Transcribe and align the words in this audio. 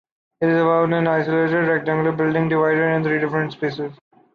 It’s 0.41 0.59
about 0.59 0.93
an 0.93 1.05
isolated, 1.07 1.67
rectangular 1.67 2.11
building, 2.11 2.49
divided 2.49 2.95
in 2.95 3.03
three 3.03 3.19
different 3.19 3.51
spaces. 3.51 3.91